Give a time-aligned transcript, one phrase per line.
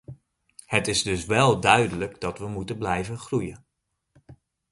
[0.65, 3.65] Het is dus wel duidelijk dat we moeten blijven groeien.